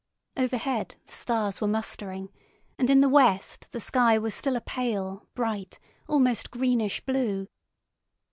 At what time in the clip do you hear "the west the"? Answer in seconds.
3.01-3.79